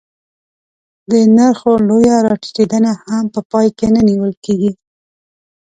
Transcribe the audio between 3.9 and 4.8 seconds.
نه نیول کېږي